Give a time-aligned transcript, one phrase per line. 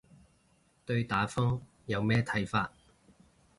[0.83, 2.71] 對打風有咩睇法